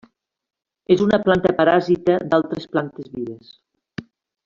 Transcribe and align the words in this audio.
És 0.95 1.03
una 1.09 1.19
planta 1.27 1.53
paràsita 1.61 2.17
d'altres 2.33 2.69
plantes 2.75 3.15
vives. 3.19 3.57